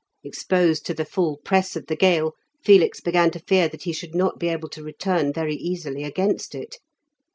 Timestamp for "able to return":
4.47-5.31